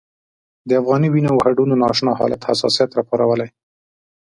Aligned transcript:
د 0.67 0.69
افغاني 0.81 1.09
وینو 1.11 1.29
او 1.33 1.37
هډونو 1.45 1.73
نا 1.81 1.85
اشنا 1.93 2.11
حالت 2.19 2.41
حساسیت 2.49 2.89
راپارولی. 2.97 3.49